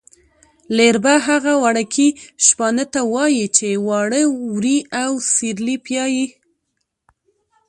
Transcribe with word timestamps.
لېربه 0.75 1.13
هغه 1.27 1.53
وړکي 1.63 2.07
شپانه 2.45 2.85
ته 2.93 3.01
وايي 3.13 3.47
چې 3.57 3.67
واړه 3.87 4.21
وري 4.53 4.77
او 5.03 5.11
سېرلی 5.33 5.75
پیایي. 5.85 6.25